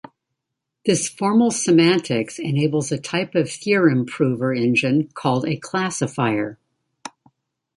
[0.83, 6.57] This formal semantics enables a type of theorem prover engine called a classifier.